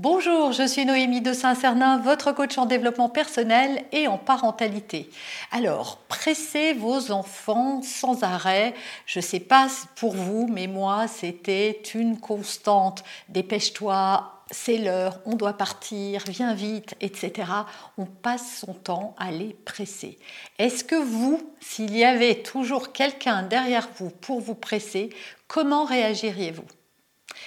[0.00, 5.10] Bonjour, je suis Noémie de Saint-Cernin, votre coach en développement personnel et en parentalité.
[5.50, 8.74] Alors, pressez vos enfants sans arrêt.
[9.06, 9.66] Je ne sais pas
[9.96, 13.02] pour vous, mais moi, c'était une constante.
[13.28, 17.50] Dépêche-toi, c'est l'heure, on doit partir, viens vite, etc.
[17.96, 20.16] On passe son temps à les presser.
[20.60, 25.10] Est-ce que vous, s'il y avait toujours quelqu'un derrière vous pour vous presser,
[25.48, 26.77] comment réagiriez-vous?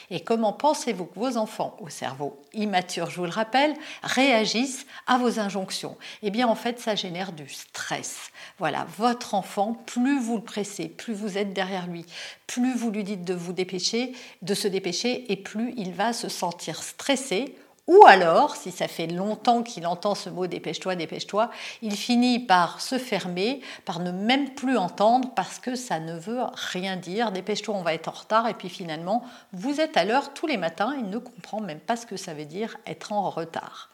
[0.10, 5.18] Et comment pensez-vous que vos enfants au cerveau immature, je vous le rappelle, réagissent à
[5.18, 5.98] vos injonctions?
[6.22, 8.32] Eh bien, en fait, ça génère du stress.
[8.60, 12.06] Voilà, votre enfant, plus vous le pressez, plus vous êtes derrière lui,
[12.48, 16.30] plus vous lui dites de vous dépêcher, de se dépêcher, et plus il va se
[16.30, 17.56] sentir stressé
[17.92, 22.80] ou alors, si ça fait longtemps qu'il entend ce mot dépêche-toi, dépêche-toi, il finit par
[22.80, 27.34] se fermer, par ne même plus entendre parce que ça ne veut rien dire.
[27.34, 28.48] Dépêche-toi, on va être en retard.
[28.48, 30.96] Et puis finalement, vous êtes à l'heure tous les matins.
[30.98, 33.90] Il ne comprend même pas ce que ça veut dire être en retard.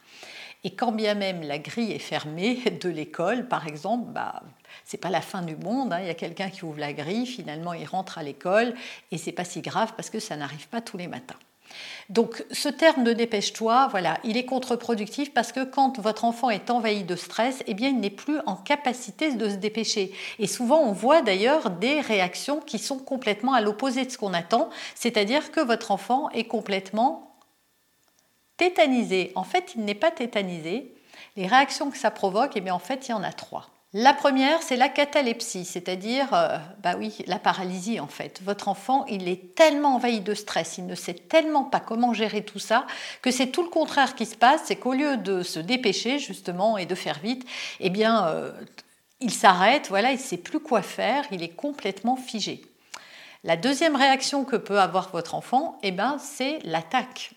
[0.63, 4.43] Et quand bien même la grille est fermée de l'école, par exemple, bah,
[4.85, 5.91] c'est pas la fin du monde.
[5.91, 6.01] Hein.
[6.01, 8.75] Il y a quelqu'un qui ouvre la grille, finalement il rentre à l'école
[9.11, 11.39] et c'est pas si grave parce que ça n'arrive pas tous les matins.
[12.09, 16.69] Donc ce terme de dépêche-toi, voilà, il est contre-productif parce que quand votre enfant est
[16.69, 20.13] envahi de stress, eh bien il n'est plus en capacité de se dépêcher.
[20.39, 24.33] Et souvent on voit d'ailleurs des réactions qui sont complètement à l'opposé de ce qu'on
[24.33, 27.35] attend, c'est-à-dire que votre enfant est complètement
[28.57, 29.31] tétanisé.
[29.35, 30.93] En fait, il n'est pas tétanisé.
[31.35, 33.69] Les réactions que ça provoque, eh bien en fait, il y en a trois.
[33.93, 38.41] La première, c'est la catalepsie, c'est-à-dire, euh, bah oui, la paralysie en fait.
[38.43, 42.43] Votre enfant, il est tellement envahi de stress, il ne sait tellement pas comment gérer
[42.43, 42.85] tout ça,
[43.21, 46.77] que c'est tout le contraire qui se passe, c'est qu'au lieu de se dépêcher justement
[46.77, 47.47] et de faire vite,
[47.79, 48.51] eh bien, euh,
[49.21, 52.65] il s'arrête, voilà, il ne sait plus quoi faire, il est complètement figé.
[53.45, 57.31] La deuxième réaction que peut avoir votre enfant, eh ben, c'est l'attaque.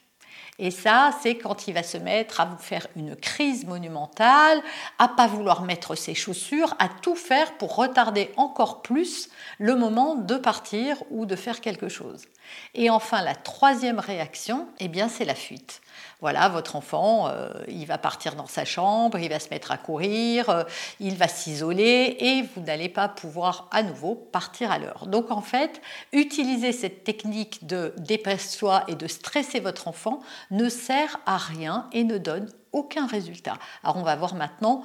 [0.59, 4.63] Et ça, c'est quand il va se mettre à vous faire une crise monumentale,
[4.99, 10.17] à pas vouloir mettre ses chaussures, à tout faire pour retarder encore plus le moment
[10.17, 12.27] de partir ou de faire quelque chose.
[12.75, 15.81] Et enfin, la troisième réaction, eh bien, c'est la fuite.
[16.21, 19.79] Voilà, votre enfant, euh, il va partir dans sa chambre, il va se mettre à
[19.79, 20.65] courir, euh,
[20.99, 25.07] il va s'isoler et vous n'allez pas pouvoir à nouveau partir à l'heure.
[25.07, 25.81] Donc en fait,
[26.13, 32.05] utiliser cette technique de dépêche-toi et de stresser votre enfant ne sert à rien et
[32.05, 33.55] ne donne aucun résultat.
[33.83, 34.83] Alors on va voir maintenant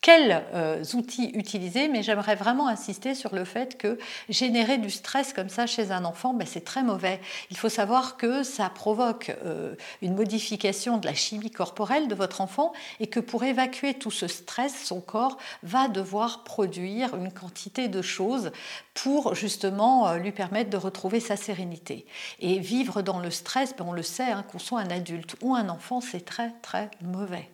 [0.00, 3.98] quels euh, outils utiliser, mais j'aimerais vraiment insister sur le fait que
[4.28, 7.20] générer du stress comme ça chez un enfant, ben, c'est très mauvais.
[7.50, 12.40] Il faut savoir que ça provoque euh, une modification de la chimie corporelle de votre
[12.40, 17.88] enfant et que pour évacuer tout ce stress, son corps va devoir produire une quantité
[17.88, 18.52] de choses
[18.94, 22.06] pour justement euh, lui permettre de retrouver sa sérénité.
[22.38, 25.56] Et vivre dans le stress, ben, on le sait, hein, qu'on soit un adulte ou
[25.56, 27.50] un enfant, c'est très très mauvais.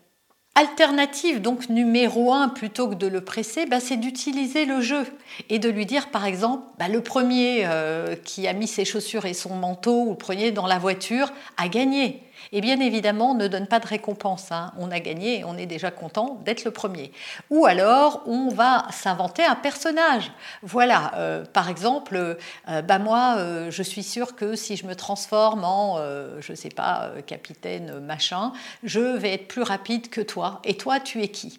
[0.56, 5.04] Alternative donc numéro un plutôt que de le presser, bah, c'est d'utiliser le jeu
[5.50, 9.26] et de lui dire par exemple bah, le premier euh, qui a mis ses chaussures
[9.26, 12.22] et son manteau ou le premier dans la voiture a gagné.
[12.56, 14.52] Et bien évidemment, ne donne pas de récompense.
[14.52, 14.72] Hein.
[14.78, 17.10] On a gagné on est déjà content d'être le premier.
[17.50, 20.30] Ou alors, on va s'inventer un personnage.
[20.62, 24.94] Voilà, euh, par exemple, euh, bah moi, euh, je suis sûre que si je me
[24.94, 25.96] transforme en,
[26.38, 28.52] je ne sais pas, capitaine machin,
[28.84, 30.60] je vais être plus rapide que toi.
[30.62, 31.58] Et toi, tu es qui?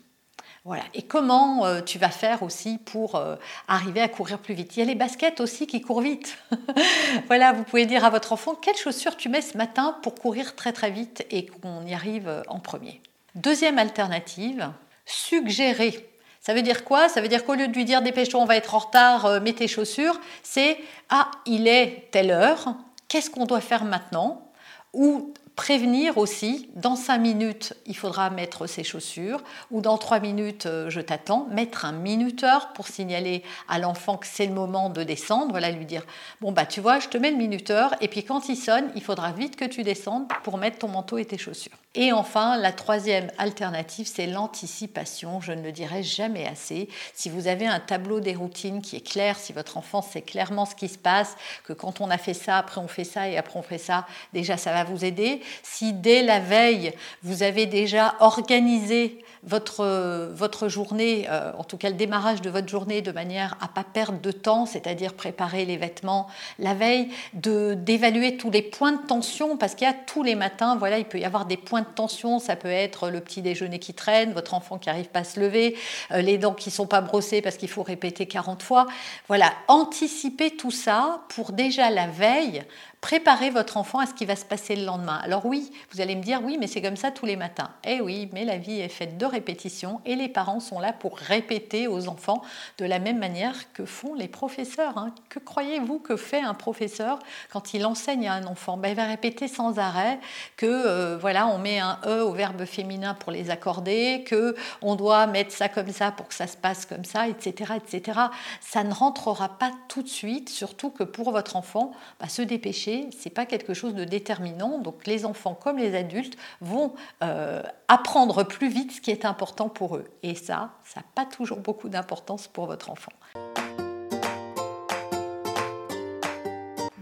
[0.65, 0.81] Voilà.
[0.95, 3.35] Et comment euh, tu vas faire aussi pour euh,
[3.67, 4.75] arriver à courir plus vite?
[4.75, 6.39] Il y a les baskets aussi qui courent vite.
[7.27, 10.55] voilà, vous pouvez dire à votre enfant quelles chaussures tu mets ce matin pour courir
[10.55, 12.99] très très vite et qu'on y arrive euh, en premier?
[13.35, 14.71] Deuxième alternative,
[15.05, 16.09] suggérer.
[16.41, 17.09] Ça veut dire quoi?
[17.09, 19.53] Ça veut dire qu'au lieu de lui dire dépêche-toi, on va être en retard, mets
[19.53, 20.79] tes chaussures, c'est
[21.09, 22.73] ah, il est telle heure,
[23.07, 24.51] qu'est-ce qu'on doit faire maintenant?
[24.93, 29.41] Ou prévenir aussi, dans cinq minutes, il faudra mettre ses chaussures,
[29.71, 34.27] ou dans trois minutes, euh, je t'attends, mettre un minuteur pour signaler à l'enfant que
[34.27, 36.05] c'est le moment de descendre, voilà, lui dire,
[36.41, 39.01] bon, bah tu vois, je te mets le minuteur, et puis quand il sonne, il
[39.01, 41.77] faudra vite que tu descendes pour mettre ton manteau et tes chaussures.
[41.97, 45.39] Et enfin, la troisième alternative, c'est l'anticipation.
[45.39, 46.89] Je ne le dirai jamais assez.
[47.13, 50.65] Si vous avez un tableau des routines qui est clair, si votre enfant sait clairement
[50.65, 53.37] ce qui se passe, que quand on a fait ça, après on fait ça et
[53.37, 55.41] après on fait ça, déjà ça va vous aider.
[55.63, 56.93] Si dès la veille,
[57.23, 62.67] vous avez déjà organisé votre, votre journée, euh, en tout cas le démarrage de votre
[62.67, 66.27] journée de manière à pas perdre de temps, c'est-à-dire préparer les vêtements
[66.59, 70.75] la veille, d'évaluer tous les points de tension parce qu'il y a tous les matins,
[70.77, 73.79] voilà, il peut y avoir des points de tension, ça peut être le petit déjeuner
[73.79, 75.77] qui traîne, votre enfant qui arrive pas à se lever,
[76.11, 78.87] euh, les dents qui sont pas brossées parce qu'il faut répéter 40 fois.
[79.27, 82.63] Voilà, anticiper tout ça pour déjà la veille
[83.05, 85.19] préparez votre enfant à ce qui va se passer le lendemain.
[85.21, 87.69] Alors oui, vous allez me dire, oui, mais c'est comme ça tous les matins.
[87.83, 91.19] Eh oui, mais la vie est faite de répétitions et les parents sont là pour
[91.19, 92.41] répéter aux enfants
[92.79, 94.97] de la même manière que font les professeurs.
[94.97, 95.13] Hein.
[95.29, 97.19] Que croyez-vous que fait un professeur
[97.51, 98.75] quand il enseigne à un enfant?
[98.75, 100.19] Ben, Il va répéter sans arrêt
[100.57, 104.95] que euh, voilà, on met un e au verbe féminin pour les accorder, que on
[104.95, 108.19] doit mettre ça comme ça pour que ça se passe comme ça, etc., etc.
[108.61, 112.94] Ça ne rentrera pas tout de suite, surtout que pour votre enfant, bah, se dépêcher
[113.17, 114.79] c'est pas quelque chose de déterminant.
[114.79, 116.93] Donc les enfants comme les adultes vont
[117.23, 120.05] euh, apprendre plus vite ce qui est important pour eux.
[120.23, 123.11] Et ça, ça n'a pas toujours beaucoup d'importance pour votre enfant.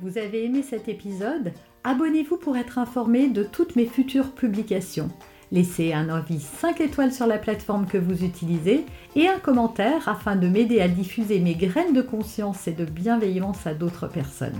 [0.02, 1.54] Vous avez aimé cet épisode?
[1.86, 5.10] Abonnez-vous pour être informé de toutes mes futures publications.
[5.54, 8.86] Laissez un avis 5 étoiles sur la plateforme que vous utilisez
[9.16, 13.68] et un commentaire afin de m'aider à diffuser mes graines de conscience et de bienveillance
[13.68, 14.60] à d'autres personnes.